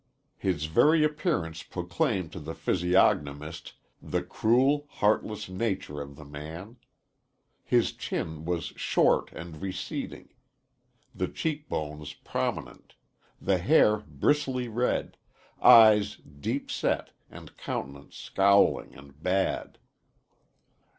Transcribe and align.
His 0.39 0.65
very 0.65 1.03
appearance 1.03 1.61
proclaimed 1.61 2.31
to 2.31 2.39
the 2.39 2.55
physiognomist 2.55 3.73
the 4.01 4.23
cruel, 4.23 4.87
heartless 4.89 5.47
nature 5.47 6.01
of 6.01 6.15
the 6.15 6.25
man. 6.25 6.77
His 7.63 7.93
chin 7.93 8.43
was 8.43 8.73
short 8.75 9.31
and 9.31 9.61
receding, 9.61 10.33
the 11.13 11.27
cheek 11.27 11.69
bones 11.69 12.13
prominent, 12.15 12.95
hair 13.45 13.97
bristly 13.97 14.67
red, 14.67 15.17
eyes 15.61 16.15
deep 16.15 16.71
set 16.71 17.11
and 17.29 17.55
countenance 17.55 18.15
scowling 18.17 18.95
and 18.95 19.21
bad. 19.21 19.77